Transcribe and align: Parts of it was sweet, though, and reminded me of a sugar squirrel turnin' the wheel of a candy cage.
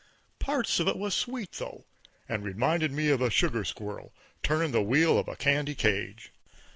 Parts 0.39 0.79
of 0.79 0.87
it 0.87 0.97
was 0.97 1.13
sweet, 1.13 1.51
though, 1.59 1.85
and 2.27 2.43
reminded 2.43 2.91
me 2.91 3.09
of 3.09 3.21
a 3.21 3.29
sugar 3.29 3.63
squirrel 3.63 4.15
turnin' 4.41 4.71
the 4.71 4.81
wheel 4.81 5.19
of 5.19 5.27
a 5.27 5.35
candy 5.35 5.75
cage. 5.75 6.31